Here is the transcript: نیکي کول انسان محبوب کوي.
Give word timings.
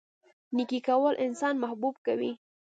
نیکي 0.55 0.79
کول 0.87 1.13
انسان 1.25 1.55
محبوب 1.63 1.95
کوي. 2.05 2.31